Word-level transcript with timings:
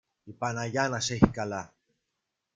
Η 0.23 0.31
Παναγιά 0.31 0.89
να 0.89 0.99
σ' 0.99 1.09
έχει 1.09 1.29
καλά 1.29 1.73